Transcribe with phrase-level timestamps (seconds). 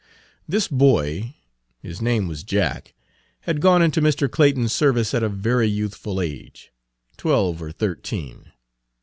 [0.47, 1.35] This boy
[1.77, 2.95] his name was Jack
[3.41, 4.27] had gone into Mr.
[4.27, 6.71] Clayton's service at a very youthful age,
[7.17, 8.51] twelve or thirteen.